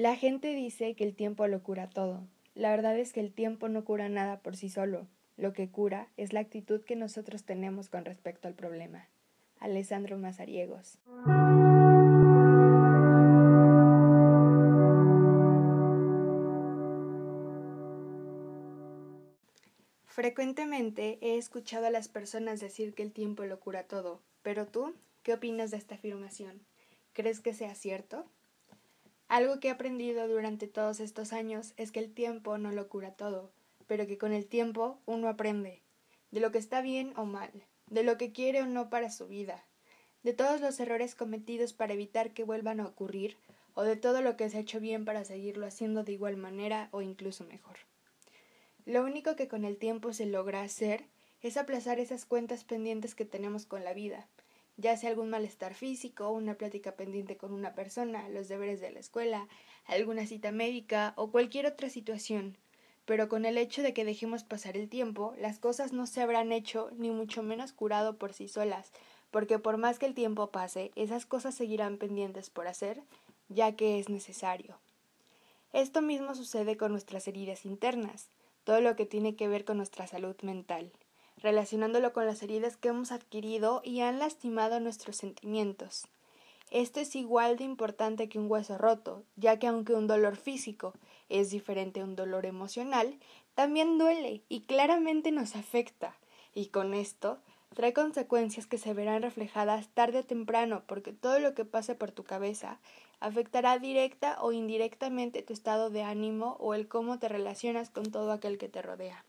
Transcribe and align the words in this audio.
La 0.00 0.16
gente 0.16 0.54
dice 0.54 0.94
que 0.94 1.04
el 1.04 1.14
tiempo 1.14 1.46
lo 1.46 1.62
cura 1.62 1.90
todo. 1.90 2.26
La 2.54 2.70
verdad 2.70 2.98
es 2.98 3.12
que 3.12 3.20
el 3.20 3.34
tiempo 3.34 3.68
no 3.68 3.84
cura 3.84 4.08
nada 4.08 4.40
por 4.40 4.56
sí 4.56 4.70
solo. 4.70 5.06
Lo 5.36 5.52
que 5.52 5.68
cura 5.68 6.08
es 6.16 6.32
la 6.32 6.40
actitud 6.40 6.82
que 6.82 6.96
nosotros 6.96 7.44
tenemos 7.44 7.90
con 7.90 8.06
respecto 8.06 8.48
al 8.48 8.54
problema. 8.54 9.10
Alessandro 9.58 10.16
Mazariegos. 10.16 11.00
Frecuentemente 20.06 21.18
he 21.20 21.36
escuchado 21.36 21.88
a 21.88 21.90
las 21.90 22.08
personas 22.08 22.58
decir 22.58 22.94
que 22.94 23.02
el 23.02 23.12
tiempo 23.12 23.44
lo 23.44 23.60
cura 23.60 23.82
todo, 23.82 24.22
pero 24.40 24.66
tú, 24.66 24.94
¿qué 25.22 25.34
opinas 25.34 25.70
de 25.70 25.76
esta 25.76 25.96
afirmación? 25.96 26.62
¿Crees 27.12 27.40
que 27.40 27.52
sea 27.52 27.74
cierto? 27.74 28.24
Algo 29.30 29.60
que 29.60 29.68
he 29.68 29.70
aprendido 29.70 30.26
durante 30.26 30.66
todos 30.66 30.98
estos 30.98 31.32
años 31.32 31.72
es 31.76 31.92
que 31.92 32.00
el 32.00 32.12
tiempo 32.12 32.58
no 32.58 32.72
lo 32.72 32.88
cura 32.88 33.12
todo, 33.12 33.52
pero 33.86 34.08
que 34.08 34.18
con 34.18 34.32
el 34.32 34.44
tiempo 34.44 34.98
uno 35.06 35.28
aprende 35.28 35.82
de 36.32 36.40
lo 36.40 36.50
que 36.50 36.58
está 36.58 36.80
bien 36.80 37.12
o 37.16 37.26
mal, 37.26 37.52
de 37.86 38.02
lo 38.02 38.18
que 38.18 38.32
quiere 38.32 38.60
o 38.60 38.66
no 38.66 38.90
para 38.90 39.08
su 39.08 39.28
vida, 39.28 39.64
de 40.24 40.32
todos 40.32 40.60
los 40.60 40.80
errores 40.80 41.14
cometidos 41.14 41.72
para 41.72 41.92
evitar 41.92 42.32
que 42.32 42.42
vuelvan 42.42 42.80
a 42.80 42.86
ocurrir, 42.86 43.36
o 43.74 43.84
de 43.84 43.94
todo 43.94 44.20
lo 44.20 44.36
que 44.36 44.50
se 44.50 44.56
ha 44.56 44.60
hecho 44.62 44.80
bien 44.80 45.04
para 45.04 45.24
seguirlo 45.24 45.64
haciendo 45.64 46.02
de 46.02 46.10
igual 46.10 46.36
manera 46.36 46.88
o 46.90 47.00
incluso 47.00 47.44
mejor. 47.44 47.76
Lo 48.84 49.04
único 49.04 49.36
que 49.36 49.46
con 49.46 49.64
el 49.64 49.76
tiempo 49.76 50.12
se 50.12 50.26
logra 50.26 50.62
hacer 50.62 51.04
es 51.40 51.56
aplazar 51.56 52.00
esas 52.00 52.24
cuentas 52.24 52.64
pendientes 52.64 53.14
que 53.14 53.24
tenemos 53.24 53.64
con 53.64 53.84
la 53.84 53.94
vida, 53.94 54.26
ya 54.80 54.96
sea 54.96 55.10
algún 55.10 55.30
malestar 55.30 55.74
físico, 55.74 56.30
una 56.30 56.54
plática 56.54 56.96
pendiente 56.96 57.36
con 57.36 57.52
una 57.52 57.74
persona, 57.74 58.28
los 58.28 58.48
deberes 58.48 58.80
de 58.80 58.90
la 58.90 59.00
escuela, 59.00 59.46
alguna 59.84 60.26
cita 60.26 60.52
médica 60.52 61.12
o 61.16 61.30
cualquier 61.30 61.66
otra 61.66 61.90
situación. 61.90 62.56
Pero 63.04 63.28
con 63.28 63.44
el 63.44 63.58
hecho 63.58 63.82
de 63.82 63.92
que 63.92 64.04
dejemos 64.04 64.44
pasar 64.44 64.76
el 64.76 64.88
tiempo, 64.88 65.34
las 65.38 65.58
cosas 65.58 65.92
no 65.92 66.06
se 66.06 66.22
habrán 66.22 66.52
hecho 66.52 66.90
ni 66.96 67.10
mucho 67.10 67.42
menos 67.42 67.72
curado 67.72 68.16
por 68.16 68.32
sí 68.32 68.48
solas, 68.48 68.92
porque 69.30 69.58
por 69.58 69.76
más 69.76 69.98
que 69.98 70.06
el 70.06 70.14
tiempo 70.14 70.50
pase, 70.50 70.92
esas 70.96 71.26
cosas 71.26 71.54
seguirán 71.54 71.98
pendientes 71.98 72.50
por 72.50 72.66
hacer, 72.66 73.02
ya 73.48 73.76
que 73.76 73.98
es 73.98 74.08
necesario. 74.08 74.78
Esto 75.72 76.02
mismo 76.02 76.34
sucede 76.34 76.76
con 76.76 76.92
nuestras 76.92 77.28
heridas 77.28 77.64
internas 77.64 78.30
todo 78.64 78.80
lo 78.80 78.96
que 78.96 79.06
tiene 79.06 79.36
que 79.36 79.48
ver 79.48 79.64
con 79.64 79.78
nuestra 79.78 80.06
salud 80.06 80.36
mental, 80.42 80.92
relacionándolo 81.42 82.12
con 82.12 82.26
las 82.26 82.42
heridas 82.42 82.76
que 82.76 82.88
hemos 82.88 83.12
adquirido 83.12 83.80
y 83.84 84.00
han 84.00 84.18
lastimado 84.18 84.80
nuestros 84.80 85.16
sentimientos. 85.16 86.06
Esto 86.70 87.00
es 87.00 87.16
igual 87.16 87.56
de 87.56 87.64
importante 87.64 88.28
que 88.28 88.38
un 88.38 88.50
hueso 88.50 88.78
roto, 88.78 89.24
ya 89.36 89.58
que 89.58 89.66
aunque 89.66 89.94
un 89.94 90.06
dolor 90.06 90.36
físico 90.36 90.94
es 91.28 91.50
diferente 91.50 92.00
a 92.00 92.04
un 92.04 92.14
dolor 92.14 92.46
emocional, 92.46 93.18
también 93.54 93.98
duele 93.98 94.42
y 94.48 94.60
claramente 94.60 95.32
nos 95.32 95.56
afecta, 95.56 96.16
y 96.54 96.66
con 96.66 96.94
esto 96.94 97.38
trae 97.74 97.92
consecuencias 97.92 98.66
que 98.66 98.78
se 98.78 98.94
verán 98.94 99.22
reflejadas 99.22 99.88
tarde 99.88 100.20
o 100.20 100.24
temprano, 100.24 100.82
porque 100.86 101.12
todo 101.12 101.38
lo 101.40 101.54
que 101.54 101.64
pase 101.64 101.94
por 101.94 102.12
tu 102.12 102.24
cabeza 102.24 102.78
afectará 103.18 103.78
directa 103.78 104.38
o 104.40 104.52
indirectamente 104.52 105.42
tu 105.42 105.52
estado 105.52 105.90
de 105.90 106.02
ánimo 106.02 106.56
o 106.60 106.74
el 106.74 106.88
cómo 106.88 107.18
te 107.18 107.28
relacionas 107.28 107.90
con 107.90 108.10
todo 108.10 108.32
aquel 108.32 108.58
que 108.58 108.68
te 108.68 108.82
rodea. 108.82 109.24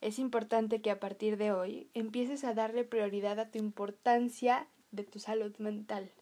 Es 0.00 0.18
importante 0.18 0.80
que 0.80 0.90
a 0.90 1.00
partir 1.00 1.36
de 1.36 1.52
hoy 1.52 1.90
empieces 1.92 2.44
a 2.44 2.54
darle 2.54 2.84
prioridad 2.84 3.40
a 3.40 3.50
tu 3.50 3.58
importancia 3.58 4.68
de 4.92 5.02
tu 5.02 5.18
salud 5.18 5.56
mental. 5.58 6.12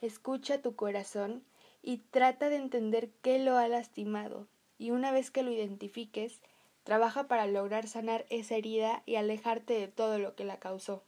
Escucha 0.00 0.62
tu 0.62 0.74
corazón 0.74 1.44
y 1.82 1.98
trata 1.98 2.48
de 2.48 2.56
entender 2.56 3.10
qué 3.22 3.38
lo 3.38 3.58
ha 3.58 3.68
lastimado 3.68 4.48
y 4.78 4.90
una 4.90 5.12
vez 5.12 5.30
que 5.30 5.42
lo 5.42 5.52
identifiques, 5.52 6.40
trabaja 6.84 7.28
para 7.28 7.46
lograr 7.46 7.86
sanar 7.86 8.24
esa 8.30 8.56
herida 8.56 9.02
y 9.06 9.16
alejarte 9.16 9.74
de 9.74 9.88
todo 9.88 10.18
lo 10.18 10.34
que 10.34 10.44
la 10.44 10.58
causó, 10.58 11.04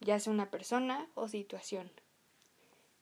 ya 0.00 0.18
sea 0.18 0.32
una 0.32 0.50
persona 0.50 1.08
o 1.14 1.28
situación. 1.28 1.92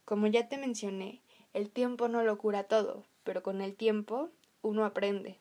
Como 0.04 0.26
ya 0.26 0.48
te 0.48 0.58
mencioné, 0.58 1.22
el 1.54 1.70
tiempo 1.70 2.08
no 2.08 2.24
lo 2.24 2.36
cura 2.38 2.64
todo, 2.64 3.04
pero 3.24 3.42
con 3.42 3.62
el 3.62 3.76
tiempo 3.76 4.30
uno 4.62 4.84
aprende. 4.84 5.38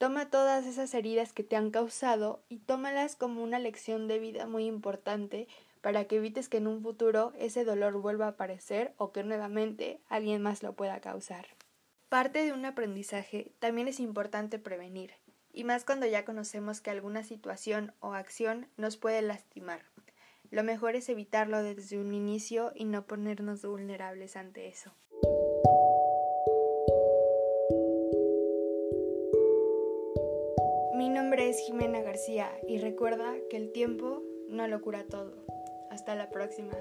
Toma 0.00 0.30
todas 0.30 0.64
esas 0.64 0.94
heridas 0.94 1.34
que 1.34 1.44
te 1.44 1.56
han 1.56 1.70
causado 1.70 2.42
y 2.48 2.60
tómalas 2.60 3.16
como 3.16 3.42
una 3.42 3.58
lección 3.58 4.08
de 4.08 4.18
vida 4.18 4.46
muy 4.46 4.64
importante 4.64 5.46
para 5.82 6.06
que 6.06 6.16
evites 6.16 6.48
que 6.48 6.56
en 6.56 6.68
un 6.68 6.82
futuro 6.82 7.34
ese 7.38 7.66
dolor 7.66 8.00
vuelva 8.00 8.24
a 8.24 8.30
aparecer 8.30 8.94
o 8.96 9.12
que 9.12 9.24
nuevamente 9.24 10.00
alguien 10.08 10.40
más 10.40 10.62
lo 10.62 10.72
pueda 10.72 11.02
causar. 11.02 11.48
Parte 12.08 12.42
de 12.42 12.54
un 12.54 12.64
aprendizaje 12.64 13.52
también 13.58 13.88
es 13.88 14.00
importante 14.00 14.58
prevenir, 14.58 15.12
y 15.52 15.64
más 15.64 15.84
cuando 15.84 16.06
ya 16.06 16.24
conocemos 16.24 16.80
que 16.80 16.88
alguna 16.88 17.22
situación 17.22 17.92
o 18.00 18.14
acción 18.14 18.68
nos 18.78 18.96
puede 18.96 19.20
lastimar. 19.20 19.82
Lo 20.50 20.64
mejor 20.64 20.96
es 20.96 21.10
evitarlo 21.10 21.62
desde 21.62 21.98
un 21.98 22.14
inicio 22.14 22.72
y 22.74 22.86
no 22.86 23.06
ponernos 23.06 23.66
vulnerables 23.66 24.36
ante 24.36 24.66
eso. 24.66 24.94
Mi 31.00 31.08
nombre 31.08 31.48
es 31.48 31.58
Jimena 31.60 32.02
García 32.02 32.50
y 32.68 32.76
recuerda 32.76 33.34
que 33.48 33.56
el 33.56 33.72
tiempo 33.72 34.22
no 34.50 34.68
lo 34.68 34.82
cura 34.82 35.06
todo. 35.08 35.32
Hasta 35.88 36.14
la 36.14 36.28
próxima. 36.28 36.74